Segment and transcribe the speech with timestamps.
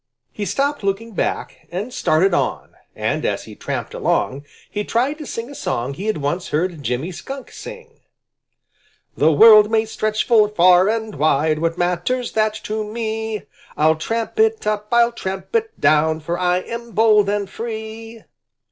[0.31, 5.27] He stopped looking back and started on, and as he tramped along, he tried to
[5.27, 7.99] sing a song he had once heard Jimmy Skunk sing:
[9.15, 13.43] "The world may stretch full far and wide What matters that to me?
[13.77, 16.19] I'll tramp it up; I'll tramp it down!
[16.19, 18.23] For I am bold and free."